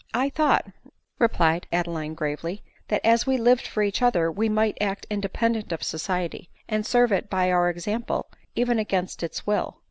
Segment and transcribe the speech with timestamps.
[0.25, 0.65] "I thought,"
[1.19, 5.83] replied Adeline gravely," that as we lived for each other, we might act independent of
[5.83, 8.25] society, and serve it by our example
[8.55, 9.77] even against its will."